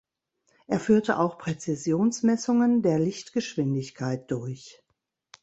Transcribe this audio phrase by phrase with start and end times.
[0.65, 4.83] Er führte auch Präzisionsmessungen der Lichtgeschwindigkeit durch.